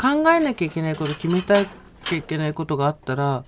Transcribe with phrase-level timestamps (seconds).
[0.00, 1.62] 考えなきゃいけないこと決めた
[2.04, 3.44] きゃいけないことがあったら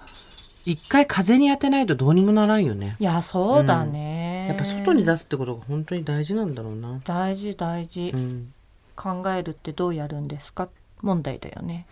[0.67, 2.97] 一回風に当てないとどうにもならんよね。
[3.01, 8.53] いやそうだね、やっぱ外に出すってことが本当に大事なんだろうな、大事大事、うん、
[8.95, 10.69] 考えるってどうやるんですか？
[11.01, 11.87] 問題だよね、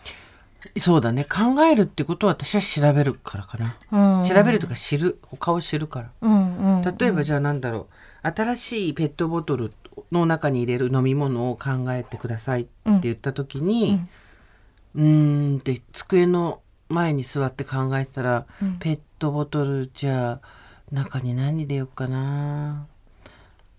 [0.76, 1.24] そうだね。
[1.24, 3.58] 考えるってことは私は調べるからか
[3.90, 5.18] な、うん、調べるとか知る。
[5.30, 6.10] 他を知るから。
[6.20, 7.88] うんうん例えばじゃあなんだろ
[8.24, 8.28] う。
[8.28, 9.72] 新しいペットボトル
[10.12, 12.70] の中に入れる飲み物を考えてくださいって
[13.02, 18.78] 言った時にうーんって机の前に座って考えてたら、うん。
[18.78, 20.40] ペットボトルじゃあ
[20.90, 22.86] 中に何入れようかな。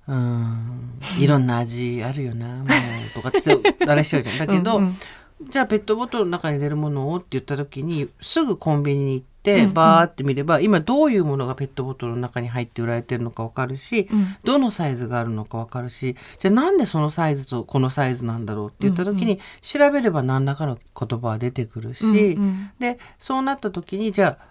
[0.07, 0.99] うーん。
[1.19, 2.67] いろんな味あるよなもう
[3.13, 4.37] とかってあれしちゃうじゃん。
[4.37, 5.49] だけど、うんうん。
[5.49, 9.73] じゃあペットボトルの中に入れるものをって言った時にすぐコンビニに行ってうんうん。
[9.73, 14.35] バーって見れば、今どういうものがペットボトルの中に入って売られてるのか分かるし、うん。
[14.43, 22.37] どのサイズがあるのか分かるしじゃあなんでそのサイズとこのサイズなんだろうって言った時に、調べれば何らかの言葉は出てくるし、
[22.79, 24.45] でそうなった時にじゃあ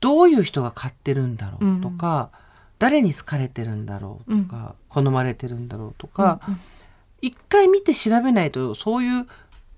[0.00, 2.30] どういう人が買ってるんだろうとか、
[2.78, 6.40] 誰に好かれてるんだろうとか、好まれてるんだろうとか、
[7.20, 9.26] 一回見て調べないとそういう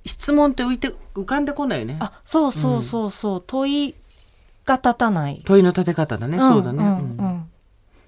[0.04, 1.96] 質問って浮いて浮かんでこないよね。
[2.00, 3.94] あそうそうそうそう、問い
[4.64, 7.16] が立たない、問いの立て方だね、そうだね、んうん。
[7.18, 7.50] うん。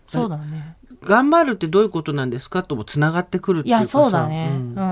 [0.06, 0.76] そうだね。
[1.02, 3.98] 頑張るってどういうことなんですかともつながってくるっていいうかさ。
[3.98, 4.82] やそうだね、ううんん、う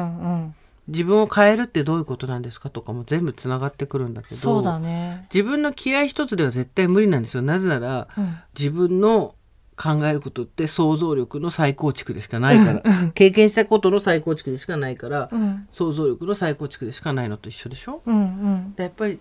[0.47, 0.55] ん。
[0.89, 5.27] 自分を変えるってどういうことなんですかとかも全部つながってくるんだけどそうだね。
[5.33, 7.43] 自分の気合一つでは絶対無理なんですよ。
[7.43, 8.37] なぜならうん。
[8.59, 9.35] 自分の
[9.75, 12.83] 考えることって想像力の再構築でしかないから。
[13.15, 15.67] 経験したことの再構築でしかないから、うん。
[15.71, 18.03] 想像力の再構築でしかないのと一緒でしょ？
[18.05, 18.21] うんう
[18.57, 18.75] ん。
[18.75, 19.19] でやっぱり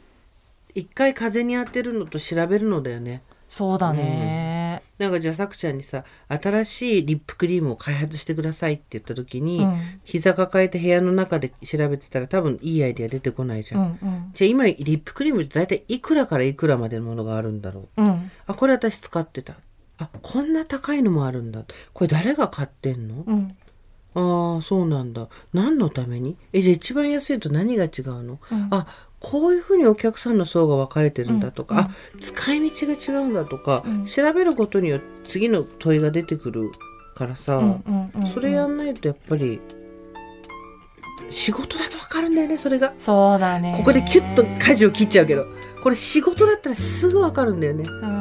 [0.76, 3.22] 一回風に当てるのと調べるのだよね。
[3.48, 9.78] そうだね、なんかじゃあさくちゃんにさ新しいリップクリームを開発してくださいって言った時に、うん。
[10.06, 14.32] 膝抱えて部屋の中で調べてたら多分いいアイデア出てこないじゃん、うんうん。
[14.34, 18.02] じゃあ今リップクリームって大体いくらからいくらまでのものがあるんだろう。
[18.02, 18.32] うん。
[18.48, 19.56] あこれ私使ってた。
[19.98, 21.66] あこんな高いのもあるんだ。
[21.92, 23.26] これ誰が買ってんの？
[23.28, 23.58] うん。
[24.14, 25.28] ああそうなんだ。
[25.52, 26.38] 何のために？
[26.54, 28.68] えじゃあ一番安いと何が違うの、うん。
[28.72, 28.88] あ
[29.22, 31.90] こういうふうにお客さんの層が分かれてるんだとか、うんあ
[32.20, 34.04] 使い道が違うんだとか、うん。
[34.06, 36.72] 調べることによって次の問いが出てくる
[37.16, 37.62] からさ、
[38.34, 39.62] それやんないとやっぱり
[41.30, 42.94] 仕事だと分かるんだよねそれが。
[42.98, 43.76] そうだね。
[43.78, 45.46] ここでキュッと舵を切っちゃうけど
[45.82, 47.84] これ仕事だったらすぐ分かるんだよね。
[47.88, 48.21] うん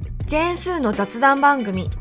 [0.31, 1.91] ジェーン・スーの雑談番組。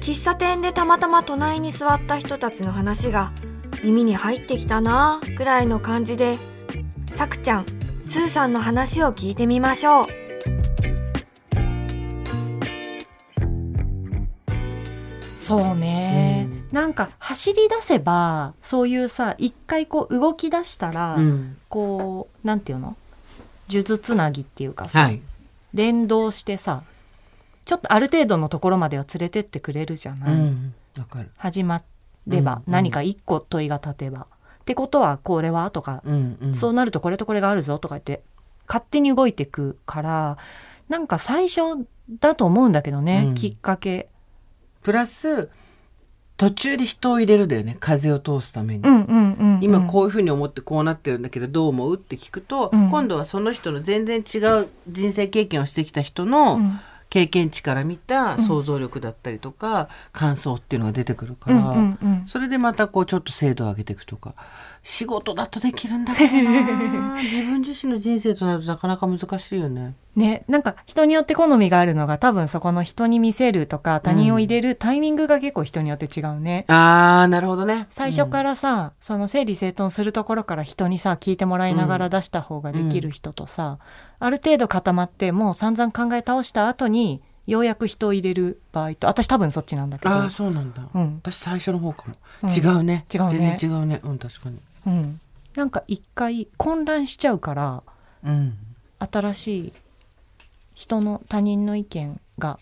[0.00, 3.32] 喫茶店でたまたま隣に座った人たちの話が
[3.82, 6.36] 耳に入ってきたなぁくらいの感じで
[7.16, 7.66] さくちゃん
[8.06, 10.06] スーさんの話を聞いてみましょう。
[15.36, 21.56] そうね、なんか走り出せばそういうさ一回こう動き出したら、うん。
[21.68, 22.96] こうなんていうの？
[23.66, 25.20] 数珠つなぎっていうかさ、はい。
[25.74, 26.84] 連動してさ
[27.68, 30.74] ちょっとある程度のところまでは連れてってくれるじゃない、うん。
[31.36, 31.82] 始ま
[32.26, 34.20] れば、うん何か一個問いが立てば。
[34.20, 34.24] っ
[34.64, 35.70] てことはこれは？
[35.70, 38.22] とか、うんうん、そうなるとこれとこれがあるぞとか言って
[38.66, 40.38] 勝手に動いていくから
[40.88, 43.34] なんか最初だと思うんだけどね、うん。
[43.34, 44.08] きっかけ。
[44.82, 45.50] プラス
[46.38, 48.88] 途中で人を入れるだよね風を通すために。
[48.88, 51.96] うんうんうんうん、今こういうふうに思ってこうなってるんだけどどう思う？
[51.96, 52.88] って聞くと、うん。
[52.88, 64.34] 今度はその人の全然違う人生経験をしてきた人のうん経験値から見た想像力だったりとか、感想っていうのが出てくるから、うんうんうんそれでまたこうちょっと精度を上げていくとか
[64.82, 69.94] 仕事だとできるんだけどな 自分自身の人生となるとなかなか難しいよね。
[70.14, 76.64] ね、なんか人によって好みがあるのが多分そこの人に見せるとか他人を入れるタイミングが結構人によって違うね。
[76.66, 77.86] あーなるほどね。
[77.88, 83.78] 最初からさ、その整理整頓するところから人にさ聞いてもらいながら出した方ができる人とさ、
[84.20, 90.14] ある程度固まってもう散々考え倒した後にようやく人を入れる場合と私多分そっちなんだけど。
[90.14, 91.20] ああそうなんだ、うん。
[91.22, 92.50] 私最初の方かも、うん。
[92.50, 93.06] 違うね。
[93.12, 93.56] 違うね。
[93.58, 94.00] 全然違うね。
[94.02, 94.58] うん確かに。
[94.86, 95.20] うん、
[95.56, 97.82] なんか一回混乱しちゃうから
[98.24, 98.58] うん。
[98.98, 99.72] 新しい
[100.74, 102.58] 人の他人の意見が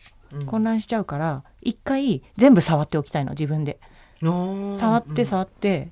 [0.47, 3.81] 混乱しちゃうから一回全部触っておきたいの自分で。
[4.21, 5.91] 触って触って、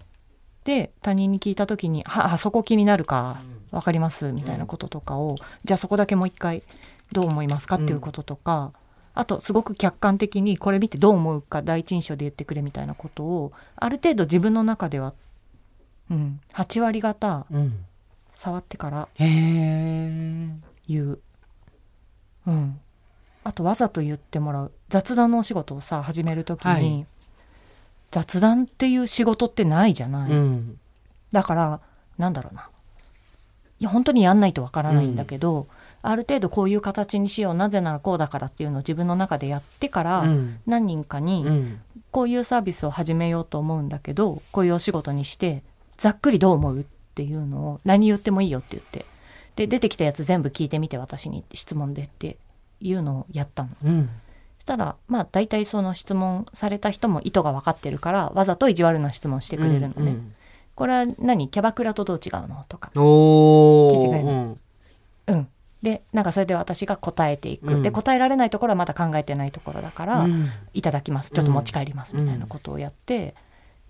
[0.65, 6.63] で他人に聞いた時に「ああそこ気になるか分かります」みたいなこととかを、じゃあそこだけもう一回
[7.13, 7.77] どう思いますか？
[7.77, 8.73] っていうこととか、
[9.15, 15.13] あとすごく客観的にこれ見てどう思うか第一印象で言ってくれみたいなことをある程度自分の中では、
[16.11, 17.47] うん、8割方
[18.33, 21.19] 触ってから言う。
[22.47, 22.81] うん、
[23.45, 24.73] あとわざと言ってもらう。
[24.89, 27.07] 雑談のお仕事をさ始める時に、はい、
[28.15, 30.79] 雑談っていう仕事ってないじゃない、うん、
[31.33, 31.81] だから
[32.17, 32.71] なんだろうな。
[33.81, 35.67] いや本当にやんないとわからないんだけど、うん、
[36.03, 41.77] ある程度こういう形にしようなぜならこうだからっていうのを自分の中でやってから、うん、何人かに
[42.13, 45.65] こういうサービスを始めようと思うんだけどこういうお仕事にして
[45.97, 46.85] ざっくりどう思うっ
[47.17, 49.07] ていうのを何言ってもいいよって言って。
[49.57, 52.39] で出てきたやつ全部聞いてみて私に質問でって
[52.81, 53.71] いうのをやったの。
[53.85, 54.24] うん、そ
[54.65, 59.93] したらまあ大体その質問された人も意図が分かってるからわざと意地悪な質問してくれるのね。
[59.99, 60.35] うんうん、
[60.75, 61.51] これは何？
[61.51, 62.65] キャバクラとどう違うの？
[62.67, 62.91] とか。
[62.95, 64.59] 聞いてくれるの？
[65.27, 65.49] うん、
[65.83, 71.31] でなんかそれで私が答えていく、うん、で答えられないところはまだ考えてないところだから、うん、いただきます。
[71.31, 72.17] ちょっと持ち帰ります。
[72.17, 73.35] みたいなことをやって、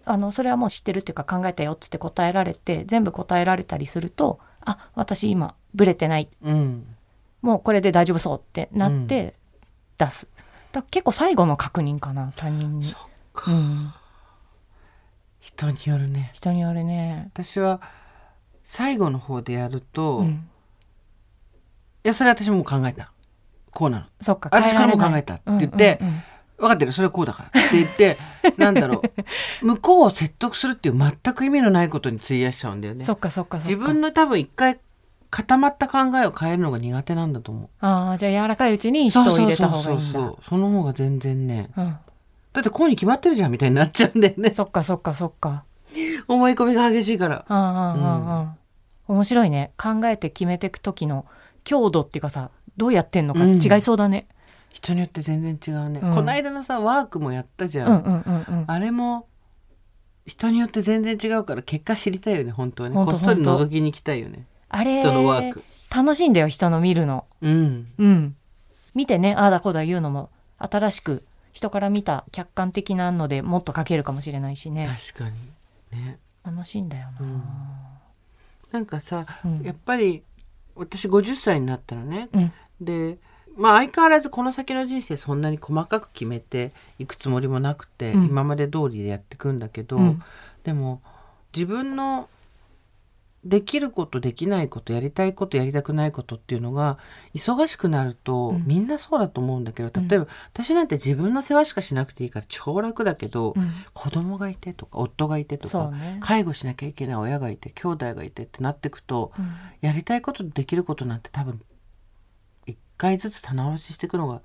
[0.05, 6.85] あのそれはもう知ってるっていうか考えたよっつって答えられて全部答えられたりするとあ私今ブレてない、うん、
[7.43, 9.35] もうこれで大丈夫そうってなって
[9.99, 10.27] 出す、
[10.75, 12.85] だ結構最後の確認かな他人に。
[12.85, 13.01] そっ
[13.33, 13.93] か、うん、
[15.39, 16.31] 人によるね。
[16.35, 17.31] 人によるね。
[17.33, 17.81] 私は
[18.65, 20.49] 最後の方でやると、うん、
[22.05, 23.13] いやそれ私も考えた。
[23.71, 24.07] こうなの。
[24.21, 26.23] そっか私これも考えたって言って、うんうんうん。
[26.57, 26.93] 分かってる。
[26.93, 27.61] それはこうだから。
[27.61, 28.17] って言って
[28.59, 29.01] なんだろ
[29.63, 29.67] う。
[29.67, 33.05] 向こうを説得するっていう全く意味のないことに費やしちゃうんだよね。
[33.05, 33.59] そっかそっか。
[33.59, 34.81] 自分の多分一回
[35.35, 37.69] 固まった考えを変えるのが苦手なんだと思う。
[37.81, 40.21] ああじゃあ柔らかいうちに人を入れた方がいいんだ。
[40.21, 41.97] そうそうその方が全然ね、うん、
[42.53, 44.51] だってこうに決まってるじゃんみたいになっちゃうんだよね。
[44.55, 45.65] そっかそっかそっか。
[46.29, 47.45] 思い込みが激しいから。
[47.49, 48.55] ああああ、
[49.09, 49.73] うん、面白いね。
[49.77, 51.27] 考えて決めていく時の
[51.65, 54.29] 強度っていうかさどうやってんのか違いそうだね、
[54.71, 57.89] 人によって全然違うね、うん、この間のさワークもやったじゃん。
[57.89, 59.27] うんうんうんうん、あれも
[60.27, 62.95] 人によって全然違うから結果知りたいよね本当はね。
[62.95, 65.63] こっそり覗きに行きたいよねあれ人のワーク。
[65.95, 67.27] 楽しいんだよ人の見るの。
[67.41, 67.89] うん。
[67.99, 68.37] うん。
[68.95, 71.23] 見てねああだこうだ言うのも新しく
[71.53, 74.89] 人から見た客観的なのでもっと書けるかもしれないしね。
[75.13, 75.37] 確かに。
[75.93, 76.19] ね。
[76.45, 77.43] 楽しいんだよな、うん、
[78.71, 80.23] なんかさ、うん、やっぱり
[80.77, 83.19] 私50歳になったのね、うん、で
[83.57, 90.23] まあ相変わらずこの先の人生そんなに細かく決めていくつもりもなくて、うん、今まで通りでやっていくんだけど、うん、
[90.65, 91.01] でも
[91.55, 92.29] 自分の
[93.45, 96.99] できることできないことやりたいことやりたくないことっていうのが
[97.35, 109.33] 忙しくなると、うん、みんなそうだと思うんだけど例えば、私なんて自分の世話しかしなくていいから超楽だけど、うん、子供がいてとか夫がいてとか、ね、介護しなきゃいけない親がいて兄弟がいてってなっていくと、
[109.81, 111.61] やりたいことできることなんて多分
[112.97, 114.41] 回ずつ棚卸ししていくのが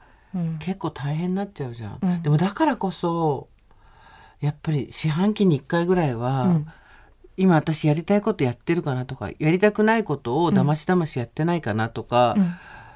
[0.59, 3.47] 結構大変になっちゃうじゃん、うん、でもだからこそ
[4.41, 6.67] やっぱり四半期に1回ぐらいは、うん、
[7.39, 12.51] 今私やりたいことやってるかなとかやりたくないことをだましだましやってないかなとか、うん、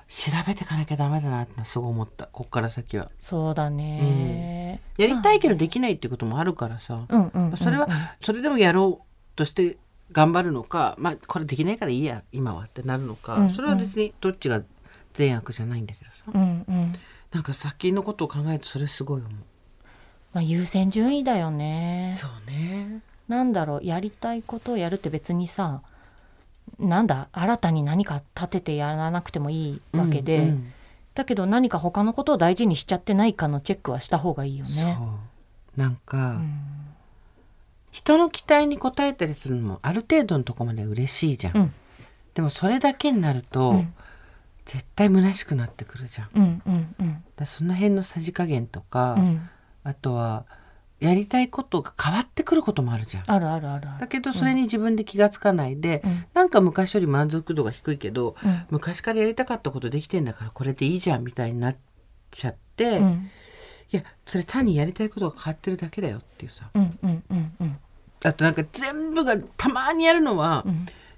[0.09, 2.27] 調べていかなきゃダメだなってすごい思った。
[2.27, 3.09] こっから先は。
[3.19, 7.07] そうだね、やりたいけどできないっていうこともあるからさ、
[7.55, 7.87] それは
[8.21, 9.05] それでもやろう
[9.37, 9.77] として
[10.11, 14.61] 頑張るのか、まあ、これできないからいいや今はってなるのか、それは別にどっちが
[15.13, 16.93] 善悪じゃないんだけどさ、うんうん、
[17.31, 19.31] なんか先のことを考えるとそれすごい思う。
[20.33, 22.11] まあ、優先順位だよね。
[22.13, 23.01] そうね。
[23.33, 25.81] なんだろうやりたいことをやるって別にさ
[26.79, 30.73] なんだ新たに何か立ててやらなくてもいいわけで、うんうん、
[31.13, 34.97] だけど何か他のことを大事にしちゃってないかのチェックはした方がいいよね。
[35.75, 36.59] なんか、うん、
[37.91, 41.57] 人の期待に応えたりするのもある程度のとこまで嬉しいじゃん。
[41.57, 41.73] うん、
[42.33, 43.83] でもそれだけになると、
[44.65, 46.29] 絶対虚しくなってくるじゃん。
[46.35, 49.49] うんうんうん、だその辺のさじ加減とか、うん、
[49.83, 50.45] あとは
[51.03, 53.23] やりたいことが変わってくることもあるじゃん。
[53.27, 61.75] あるあるあるだけどそれに自分で気が付かないで、うん、なんか昔より満足度が低いけど、うん、昔からやりたかったことできてんだからこれでいいじゃんみたいになっ
[62.31, 63.29] ちゃって、うん、
[63.91, 66.69] いやそれ単にやりたいことが変わってるだけだよっていうさ。
[66.73, 67.77] うんうんうんうん、
[68.23, 70.65] あとなんか全部がたまにやるのは、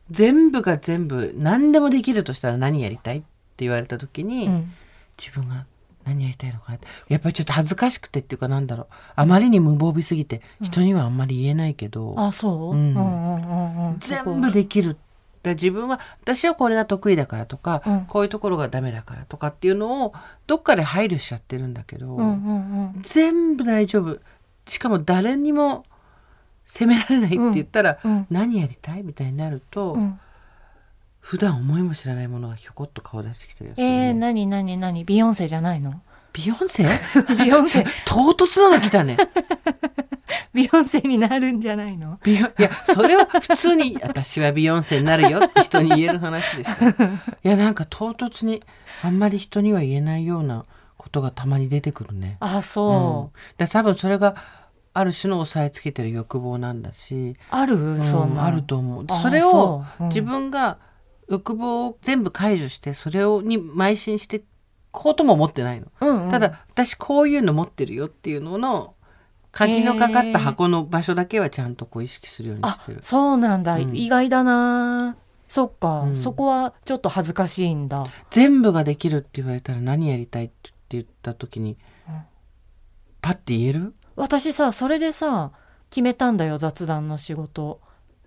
[0.09, 3.25] 全部が全部何でもできるとしたら何やりたいって
[3.57, 4.73] 言われた時に、うん、
[5.17, 5.65] 自分が
[6.05, 6.73] 何やりたいのか。
[7.07, 8.87] やっぱりちょっと恥ずかしくてっていうかなんだろう。
[9.15, 14.97] あまりに無防備すぎて人にはあんまり言えないけど、あそう、うん、全部できる。
[15.45, 18.05] ら自分は私はこれが得意だからとか、うん。
[18.05, 20.13] こういうところがダメだからとかっていうのを
[20.47, 24.19] どっかで配慮しちゃってるんだけど、うんうんうん全部大丈夫。
[24.67, 25.85] しかも誰にも
[26.65, 28.27] 責められないって言ったら、うん。
[28.29, 29.03] 何やりたい？
[29.03, 30.19] みたいになると、うん
[31.25, 35.99] 普段思いも知らないものがひょこっと顔出してきたりはする、ねえー、なになになにビヨンセじゃないの？
[36.33, 36.85] ビヨンセ？
[37.43, 37.83] ビヨンセ？
[38.05, 39.17] 唐突なの来たね。
[40.53, 42.19] ビヨンセになるんじゃないの？
[42.23, 46.71] ビヨいやそれは普通に 私はビヨンセになるよって人に言える話でしょ。
[47.43, 48.61] いやなんか唐突に
[49.01, 50.65] あんまり人には言えないような
[50.97, 52.37] ことがたまに出てくるね。
[52.39, 52.59] あう。
[52.59, 52.61] ん。
[52.61, 54.35] そで多分それが
[54.93, 59.05] ある種の押さえつけてる欲望なんだし、う、ある、うんそんなあると思う。
[59.23, 60.03] それをそう。
[60.03, 60.09] うん。
[60.09, 60.77] 自分が
[61.29, 64.43] 欲望を全部解除してそれをに邁進して
[64.91, 66.31] こうとも思ってないの、うんうん。
[66.31, 68.93] ただ私こういうの持ってるよっていうのの
[69.51, 72.99] 鍵のかかった箱の場所だけはちゃんとこう意識するようにあしてる。
[73.01, 73.95] そうなんだ、うん。
[73.95, 75.15] 意外だな。
[75.47, 76.17] そっか、うん。
[76.17, 78.05] そこはちょっと恥ずかしいんだ。
[78.31, 81.77] 全部ができるって言われたら何やりたいって言った時に、
[82.09, 82.21] うん。
[83.21, 83.93] パッて言える？
[84.17, 85.51] 私さそれでさ
[85.89, 87.79] 決めたんだよ雑談の仕事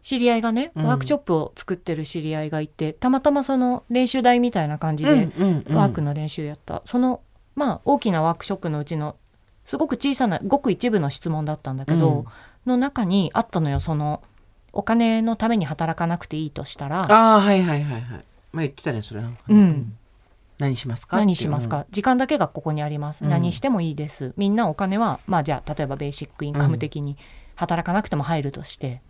[0.03, 0.85] 知り合いがね、うん。
[0.85, 7.21] ワークショップを作ってる知り合いがいてたまたまその練習台みたいな感じで、うんうんワークの練習やった、その
[7.55, 9.17] まあ大きなワークショップのうちの
[9.65, 12.25] すごく小さなごく一部の質問だったんだけど、
[12.67, 13.81] の中にあったのよ。
[13.81, 14.23] その
[14.73, 17.03] お金のために働かなくていいとしたら。
[17.03, 18.25] ああはいはいはいはい。
[18.53, 19.97] まあ言ってたねそれなんかね、うん。
[20.59, 21.19] 何しますか？
[21.19, 23.31] 何しますか、時間だけがここにあります、うん。
[23.31, 24.33] 何してもいいです。
[24.37, 27.17] みんなお金はまあじゃあ例えばベーシックインカム的に
[27.55, 29.01] 働かなくても入るとして、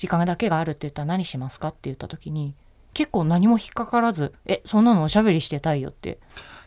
[0.00, 2.54] 時間だけがあるって言ったら何しますかって言った時に
[2.94, 6.18] 結構何も引っかからず「えそんなのおしゃべりしてたいよ」って。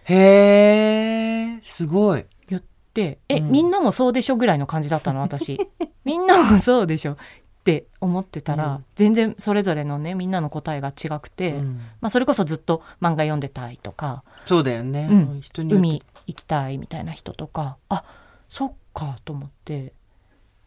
[0.04, 2.26] へえすごい。
[2.48, 2.64] 言っ
[2.94, 3.52] て「え、うん。
[3.52, 5.60] みんなもそうでしょ」ぐらいの感じだったの私。
[6.06, 7.18] みんなもそうでしょっ
[7.64, 8.86] て思ってたら、うん。
[8.96, 11.78] 全然それぞれのねみんなの答えが違くて、うん。
[12.02, 15.42] まあ、それこそずっと漫画読んでたいとかそうだよね、うん。
[15.42, 18.04] 人に海行きたいみたいな人とかあ
[18.48, 19.92] そっかと思って。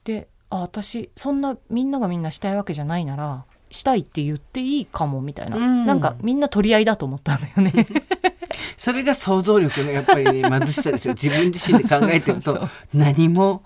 [0.02, 5.86] であ私そんなみんながみんなしたいわけじゃないならしたいって言っていいかもみたいな、うん。
[5.86, 7.86] なんかみんな取り合いだと思ったんだよね。
[8.76, 11.14] それが想像力のやっぱりね貧しさですよ。
[11.14, 12.60] 自分自身で考えてると
[12.94, 13.62] 何も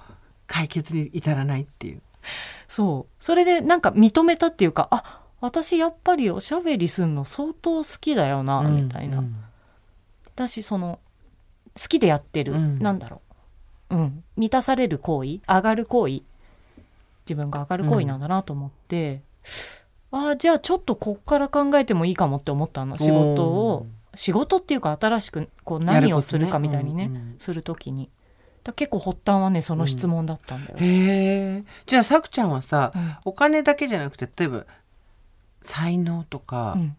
[0.47, 2.03] 解決に至らないっていう。
[2.69, 3.13] そう。
[3.23, 10.49] それでなんか認めたっていうかあ私やっぱりおしゃべりすんの相当好きだよな、みたいな、うん。
[10.49, 10.99] その
[11.81, 12.79] 好きでやってる、うん。
[12.79, 13.23] なんだろ
[13.91, 16.23] う、うん、満たされる行為上がる行為
[17.25, 19.23] 自分が上がる行為なんだなと思って、
[20.11, 23.87] ああじゃあちょっとこっから考えてもいいかもって思ったの仕事を。
[24.17, 27.37] 仕事っていうか新しくこう何をするかみたいにねねうんうん。
[27.39, 28.11] する時に。
[28.65, 30.79] だ結構発端はねその質問だったんだよ。
[30.79, 33.17] へえじゃあさくちゃんはさ、うん。
[33.25, 34.67] お金だけじゃなくて例えば
[35.62, 36.97] 才能とか、うん。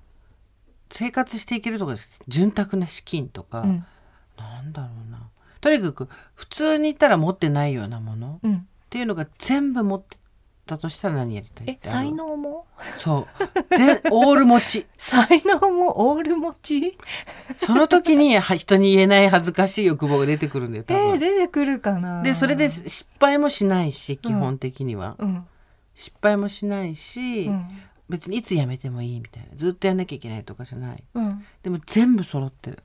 [0.90, 1.96] 生活していけるとか
[2.28, 3.86] 潤沢な資金とか、うん。
[4.38, 5.30] なんだろうな。
[5.60, 8.36] とにかく普通に言ったら持ってないようなもの。
[8.36, 10.18] っうん、ていうのが全部持って
[10.66, 12.68] たとしたら何やりたいえ才能も？
[12.98, 13.26] そう。
[13.78, 14.86] 全オール持ち。
[15.00, 16.12] 才能も？
[16.12, 16.98] オール持ち？
[17.58, 22.22] その時には人に言えない恥ずかしい欲望が出てくるんだよ多えー、分、出てくるかな。
[22.22, 25.48] でそれで失敗もしないし基本的には、うん。
[25.96, 27.68] 失敗もしないし、うん。
[28.10, 29.56] 別にいつ辞めてもいいみたいな。
[29.56, 31.04] ずっとやんなきゃいけないとかじゃない。
[31.14, 31.46] うん。
[31.64, 32.84] でも全部揃ってる。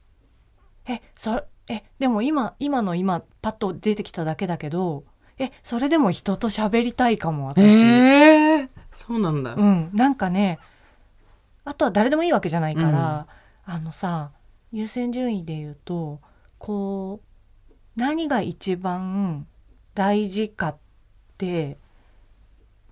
[0.88, 5.04] えそえでも今今の今パッと出てきただけだけど
[5.38, 9.90] えそれでも人と喋りたいかも私、ええそうなんだ、うん。
[9.92, 10.58] なんかね
[11.64, 13.26] あとは誰でもいいわけじゃないから、
[13.64, 14.30] あのさ
[14.72, 16.20] 優先順位で言うと
[16.58, 17.20] こ
[17.70, 19.46] う何が一番
[19.94, 20.76] 大事かっ
[21.38, 21.76] て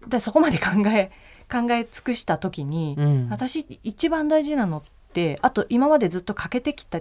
[0.07, 1.11] でそこまで 考え
[1.51, 3.29] 考え尽くした時に、うん。
[3.31, 4.83] 私一番大事なのっ
[5.13, 7.01] てあと今までずっと欠けてきた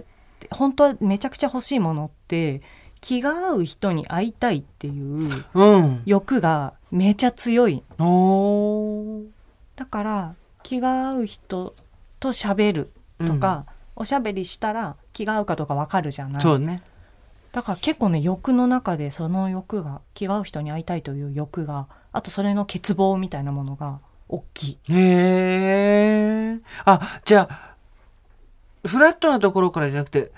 [0.50, 2.62] 本当はめちゃくちゃ欲しいものって
[3.04, 6.02] 気が合う人に会いたいっていううん。
[6.06, 7.82] 欲がめちゃ強い。
[7.98, 9.26] おー。
[9.76, 11.74] だから気が合う人
[12.18, 12.90] と喋る
[13.26, 16.42] とか、おしゃべりしたら気が合うかどうかわかるじゃない。
[16.42, 16.80] そうね。
[17.52, 24.78] だから結構ね欲の中でその欲が気が合う人に会いたいという欲があとそれの欠乏みたいなものが大きい。
[24.88, 27.74] へえあじゃあ
[28.88, 30.32] フラットなところからじゃなくて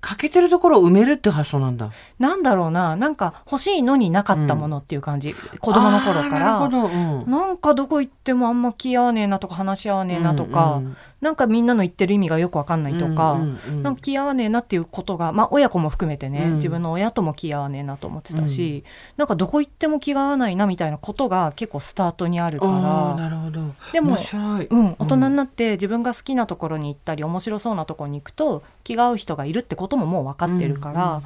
[0.00, 1.90] 欠けてるところを埋めるって発想なんだ。
[2.18, 2.96] なんだろうな。
[2.96, 6.60] なんか欲しいのになかったものっていう感じ、子供の頃から。
[6.60, 7.30] なるほど、うん。
[7.30, 13.82] なんかどこ行ってもあんま気合わねえなとか話し合わねえなとか、うんうんなんかみんなの言ってる意味がよくわかんないとか、うんうんうん。
[13.82, 16.54] なんか気合わねえなっていうことが、まあ、親子も含めてね、うん。
[16.56, 18.84] 自分の親とも気合わねえなと思ってたし、
[19.16, 23.16] なんかどこ行っても気が合わないなみたいなことが結構スタートにあるから。
[23.16, 23.60] なるほど。
[23.92, 31.22] でも面白い、うん、大人になって自分が好きなところに行ったり面白そうなところに行くと気が合う人がいるってことももう分かってるから、うん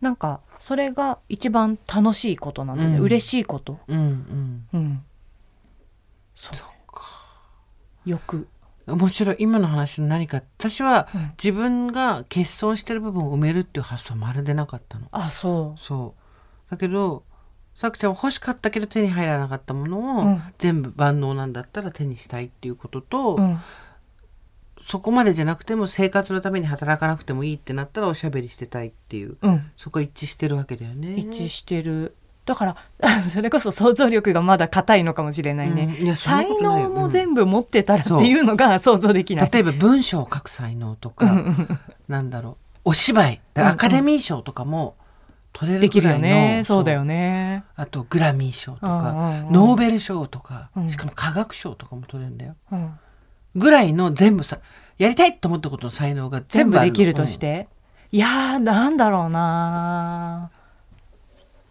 [0.00, 3.02] なんかそれが一番楽しいことなんだよね、うん。
[3.04, 4.68] 嬉しいこと、うんうん。
[4.74, 5.04] うん、
[6.34, 7.02] そうか。
[8.04, 8.46] よく、
[8.86, 9.36] 面白い。
[9.38, 10.42] 今の話の何か。
[10.58, 11.32] 私はうん。
[11.42, 15.08] 自分が欠損してる部分を埋めるっていう発想はまるでなかったの。
[15.12, 15.80] あそう。
[15.80, 16.14] そ
[16.68, 16.70] う。
[16.70, 17.24] だけど
[17.74, 20.42] さくちゃんは欲しかったけど手に入らなかったものを、うん。
[20.58, 23.58] 全部万能なんだったら手にしたいっていうことと、うん
[24.86, 29.70] そこまでじゃなくても生活のために働かなくてもいいってなったらおしゃべりしてたいっていううん。
[29.76, 31.16] そこは一致してるわけだよね。
[31.16, 32.14] 一致してる。
[32.44, 32.76] だから
[33.28, 36.08] それこそ想像力がまだ硬いのかもしれないね、うん。
[36.08, 41.44] い才能も全部持ってたらっていうのが想像できない、例えば文章を書く才能とか
[42.06, 42.50] なんだろ
[42.84, 42.90] う。
[42.90, 43.40] お芝居。
[43.56, 44.94] アカデミー賞とかも
[45.52, 47.64] 取れできるよるくらいの、ねそうだよね。
[47.74, 49.52] あとグラミー賞とか、うんうんうん。
[49.52, 50.88] ノーベル賞とか、うん。
[50.88, 52.54] しかも科学賞とかも取れるんだよ。
[52.70, 52.92] うん
[53.56, 54.60] ぐらいの全部さ
[54.98, 57.68] やりたいと思ったことの才能が全全部できるとし、て、
[58.12, 60.50] いやーなんだろうな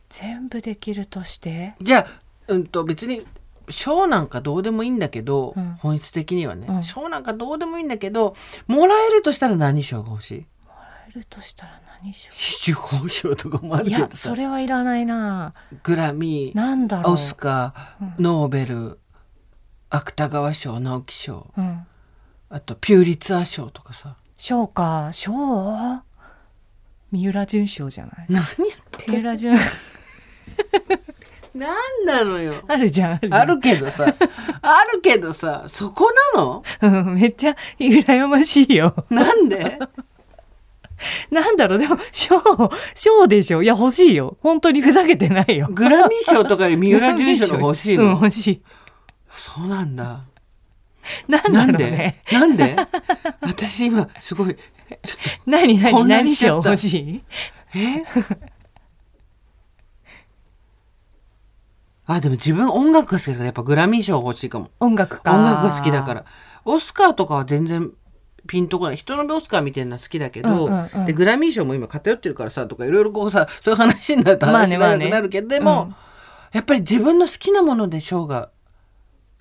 [0.10, 1.75] 全部できるとして。
[1.80, 3.25] うんじゃあ、うん、と別に
[3.70, 5.74] 賞なんかどうでもいいんだけど、うん。
[5.80, 6.68] 本質的にはね。
[6.70, 6.84] うん。
[6.84, 8.36] 賞、なんかどうでもいいんだけど
[8.68, 10.46] もらえるとしたら何賞が欲しい？
[10.68, 14.30] やるとしたら何しよ紫綬褒章とかもあういやるけどさ。
[14.30, 17.13] それはいらないなグラミーなんだろう。
[17.13, 19.00] オスカー、ノーベル
[19.95, 21.47] 芥川賞直木賞。
[21.57, 21.87] うん。
[22.49, 24.15] あとピューリツァー賞とかさ。
[24.37, 25.09] 賞か。
[25.11, 25.31] 賞？
[27.11, 28.25] 三浦淳賞じゃない？
[28.29, 28.47] 何やっ
[28.91, 29.57] て三浦淳。
[31.53, 31.73] 何
[32.05, 32.61] なのよ。
[32.67, 34.13] あるじゃんあるけどさ。
[34.61, 35.65] あるけどさ。
[35.67, 36.63] そこなの？
[36.81, 37.15] うん。
[37.15, 39.05] めっちゃ羨ましいよ。
[39.09, 39.79] なんで？
[41.29, 41.79] なんだろう。
[41.79, 42.41] でも賞
[42.93, 43.63] 賞でしょ？
[43.63, 44.37] いや欲しいよ。
[44.41, 45.69] 本当にふざけてないよ。
[45.71, 48.61] グラミー賞とかより三浦淳賞の欲しいの、うん欲しい
[49.36, 50.22] そうなんだ。
[51.27, 52.22] なんでね。
[52.32, 52.75] なんで？
[53.42, 54.56] 私今すごい
[55.46, 56.70] 何何こんなに何賞しちゃった。
[56.72, 57.24] 欲しい？
[57.77, 58.04] え？
[62.08, 64.69] あでも自分音楽が好きだからやっぱグラミー賞が欲しいかも。
[64.80, 65.34] 音楽か。
[65.34, 66.26] 音楽が好きだから。
[66.63, 67.91] オスカーとかは全然
[68.48, 68.95] ピンとこない。
[68.95, 71.06] 人のオスカーみたいなの好きだけど、うんうんうん。
[71.08, 75.06] でグラミー賞も今偏ってるからさとかいろいろこうさそういう話になるとまあ話長ねまあね。
[75.08, 75.95] くなるけど、でも、うん。
[76.52, 78.50] やっぱり自分の好きなもので賞が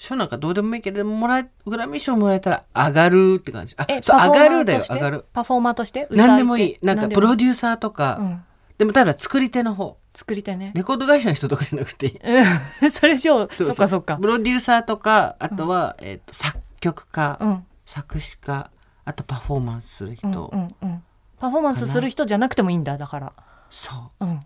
[0.04, 3.74] 賞なんかどうでもいいけどもらえグラミー賞もらえたら上がるって感じ。
[3.78, 5.24] あえそう上がるだよ上がる。
[5.32, 6.06] パフォーマーとして？
[6.10, 6.76] 何でもいい。
[6.76, 8.44] 歌なんかプロデューサーとか、うん
[8.76, 9.98] でもただ作り手の方。
[10.14, 10.72] 作り手ね。
[10.74, 12.18] レコード会社の人とかじゃなくていい。
[12.82, 12.86] う。
[12.86, 14.16] んそれ賞そっかそっか。
[14.16, 17.66] プロデューサーとかあとは、えー、と作曲家、うん。
[17.86, 18.70] 作詞家
[19.04, 21.02] あとパフォーマンスする人、うんうんうん。
[21.38, 23.32] パフォーマンスする人じゃなくてもいいんだだから。
[23.70, 23.90] そ
[24.20, 24.24] う。
[24.24, 24.40] うん。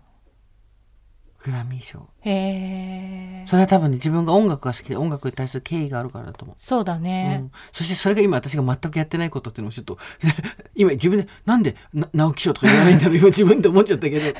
[1.43, 9.97] グラミー賞へえそれは多分ね自分が音楽が好きで音楽に対する敬意があるからだと思う、そうだうねん、そしてそれが今私が全くやってないことっていうのもちょっと
[10.75, 13.15] 今自分でなんでな直木賞とか言わないんだろう？
[13.17, 14.33] 今自分で思っちゃったけど。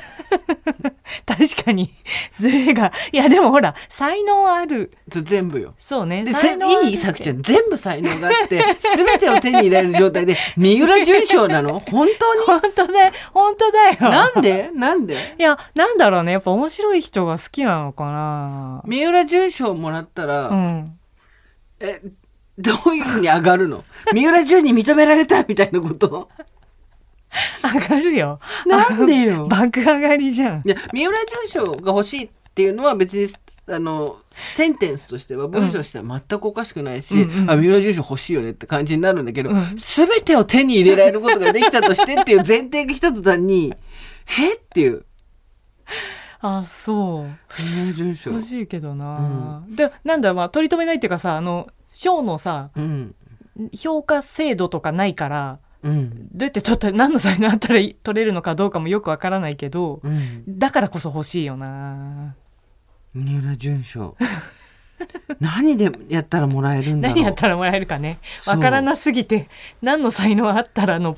[1.26, 1.92] 確かに。
[2.38, 2.92] ズレが。
[3.12, 4.92] いやでもほら才能ある。
[5.08, 5.74] 全部よ。
[5.78, 6.22] そうね。
[6.24, 8.62] で才能いいさくちゃん全部才能があって
[8.96, 11.80] 全てを手に入れる状態で三浦淳賞なの？
[11.80, 12.44] 本当に？
[12.46, 13.12] 本当だよ。
[13.32, 13.96] 本当だよ。
[14.00, 14.70] なんで？
[14.74, 15.34] なんで？
[15.38, 16.32] いやなんだろうね。
[16.32, 18.82] やっぱ面白い人が好きなのかな？
[18.86, 20.98] 三浦淳賞もらったら、うん。
[21.80, 22.00] え
[22.58, 23.84] どういうふうに上がるの？
[24.12, 26.28] 三浦淳に認められたみたいなこと？
[27.62, 28.40] 上がるよ。
[28.66, 29.46] なんでよ？
[29.48, 30.62] 爆上がりじゃん。
[30.64, 33.26] いや三浦淳賞が欲しいっていうのは別に
[33.68, 37.50] あのセンテンスとしては文章としては全くおかしくないし、うんうん。
[37.50, 39.56] あ三浦淳賞欲しいよねって感じになるんだけど、うん。
[39.76, 43.72] 全てを手に入れられることができたとしてっていう前提が来た途端に
[44.26, 45.04] へっていう
[46.42, 47.26] あそう。
[48.30, 53.14] 欲しいけどな、でなんだまあ取り留めないっていうかさあの賞のさうん。
[53.76, 56.28] 評価制度とかないからうん。
[56.32, 60.44] どうやって取ったら何の才能あったら取れるのかどうかもよくわからないけどうん。
[60.48, 62.34] だからこそ欲しいよな。
[63.12, 64.16] 三浦淳賞。
[65.40, 67.16] 何でやったらもらえるんだろう。
[67.16, 68.18] 何やったらもらえるかね。
[68.46, 69.48] わからなすぎて
[69.82, 71.16] 何の才能あったらの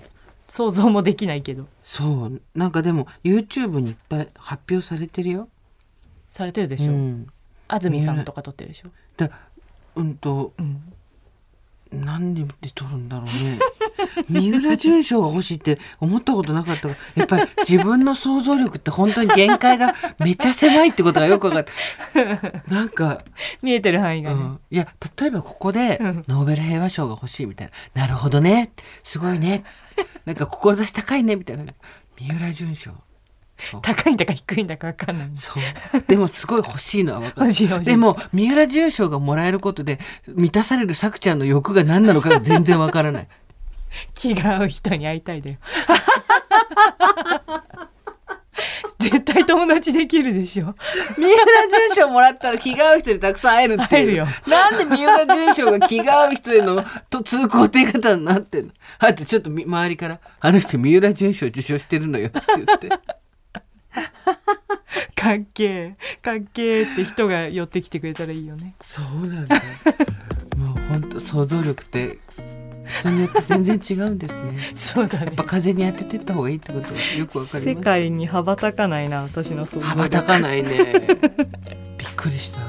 [0.48, 1.66] 想像もできないけど。
[1.82, 2.42] そう。
[2.54, 5.48] なんかでも YouTube にいっぱい発表されてるよ。
[6.28, 7.26] されてるでしょ、うん。
[7.68, 9.30] 安住さんとか撮ってるでしょ、だ
[9.94, 10.92] うんとうん、
[11.92, 13.58] 何で撮るんだろうね。
[14.28, 22.74] 三浦淳賞が欲しいって思ったことなかったやっぱり自分の想像力って本当に限界が めっちゃ狭いってことがよく分かった。
[22.74, 23.22] なんか
[23.62, 28.72] 見えてる範囲がね、うん、いや例えばここでノーベル平和賞が欲しいみたいな、なるほどね。
[29.02, 29.64] すごいね。
[30.24, 31.64] なんか志高いねみたいな。
[32.18, 32.92] 三浦淳賞
[33.82, 35.30] 高いんだか低いんだか分かんない。
[35.34, 36.02] そう。
[36.06, 37.84] でもすごい欲しいのは分かる。
[37.84, 43.28] でも三浦淳賞がもらえることで満たされるさくちゃんの欲が何なのかが全然分からない。
[44.14, 45.56] 気が合う人に会いたいだよ。
[48.98, 50.76] 絶対友達できるでしょ。
[51.18, 51.34] 三浦
[51.88, 53.88] 淳賞もらったら気が合う人にたくさん会えるっていう。
[53.88, 54.26] 会えるよ。
[54.46, 58.72] なんで三浦淳賞が気が合う人へのと通行手形になってんの？
[59.00, 62.88] あとちょっとみ周りから「あの人三浦淳賞受賞してるのよ」って言って
[65.22, 68.74] かっけえかっけえって人が寄ってきてくれたらいいよね。
[68.84, 69.56] そうなんだ。
[70.56, 72.18] もう本当想像力って
[72.86, 74.58] 人によって全然違うんですね。
[74.74, 75.26] そうだね。
[75.26, 77.84] やっぱ風に当ててった方がいいってことがよくわかり世ます。
[77.84, 80.70] 界に羽ばたかないな私の想像羽ばたかないね。
[81.98, 82.60] びっくりした。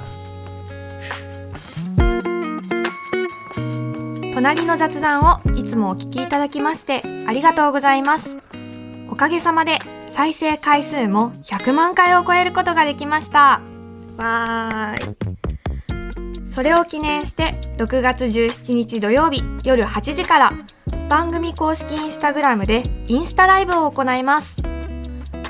[4.33, 8.37] 隣の雑談をいつもお聞きいただきましてありがとうございます。
[9.09, 9.77] おかげさまで
[10.13, 13.61] 再生回数も100万回を超えることができました。
[14.15, 15.15] わーい。
[16.45, 20.53] それを記念して6月17日土曜日夜8時から
[21.09, 24.55] 番組公式インスタグラムでインスタライブを行います。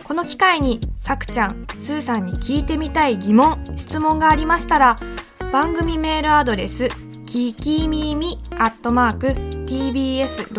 [0.06, 4.98] この機会にさくちゃん、スーさんに聞いてみたい疑問、質問がありましたら
[5.52, 6.88] 番組メールアドレス
[7.26, 9.28] ききみみアットマーク
[9.68, 10.54] tbs.co.jp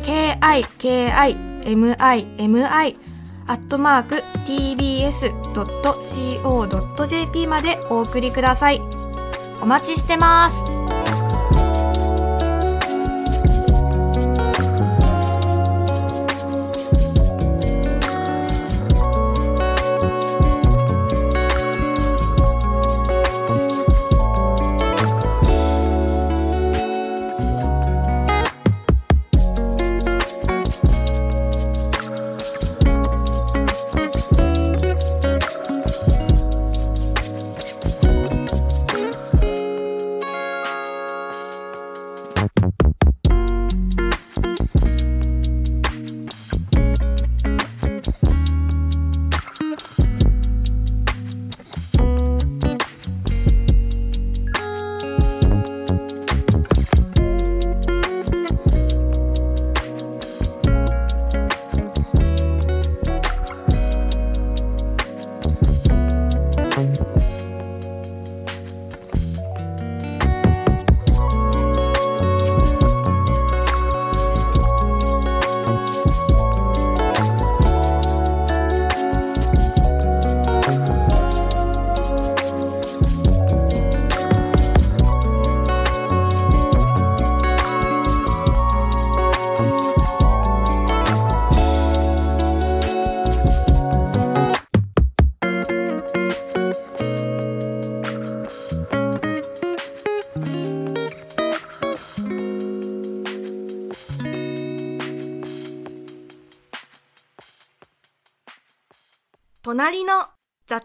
[0.00, 1.40] k-i-k-i-m-i-m-i
[3.46, 5.36] アットマーク tbs.co.jp
[7.46, 8.80] までお送りください。
[9.60, 11.19] お待ちしてます。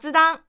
[0.05, 0.44] 雑談